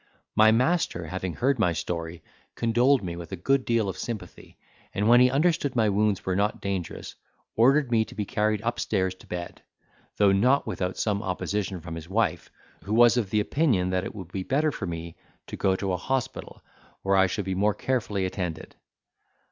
My 0.35 0.51
master 0.51 1.05
having 1.05 1.35
heard 1.35 1.59
my 1.59 1.73
story, 1.73 2.23
condoled 2.55 3.03
me 3.03 3.15
with 3.15 3.31
a 3.31 3.35
good 3.35 3.65
deal 3.65 3.87
of 3.87 3.99
sympathy, 3.99 4.57
and 4.95 5.07
when 5.07 5.19
he 5.19 5.29
understood 5.29 5.75
my 5.75 5.89
wounds 5.89 6.25
were 6.25 6.35
not 6.35 6.59
dangerous, 6.59 7.13
ordered 7.55 7.91
me 7.91 8.03
to 8.05 8.15
be 8.15 8.25
carried 8.25 8.61
upstairs 8.61 9.13
to 9.13 9.27
bed; 9.27 9.61
though 10.17 10.31
not 10.31 10.65
without 10.65 10.97
some 10.97 11.21
opposition 11.21 11.81
from 11.81 11.93
his 11.93 12.09
wife, 12.09 12.49
who 12.83 12.95
was 12.95 13.15
of 13.15 13.31
opinion 13.31 13.91
that 13.91 14.03
it 14.03 14.15
would 14.15 14.31
be 14.31 14.41
better 14.41 14.71
for 14.71 14.87
me 14.87 15.15
to 15.45 15.55
go 15.55 15.75
to 15.75 15.93
an 15.93 15.99
hospital, 15.99 16.63
where 17.03 17.15
I 17.15 17.27
should 17.27 17.45
be 17.45 17.53
more 17.53 17.75
carefully 17.75 18.25
attended. 18.25 18.75